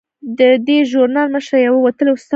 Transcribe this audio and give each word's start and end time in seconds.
د 0.39 0.41
دې 0.67 0.77
ژورنال 0.89 1.27
مشره 1.35 1.57
یوه 1.67 1.79
وتلې 1.85 2.11
استاده 2.15 2.23
ده. 2.25 2.29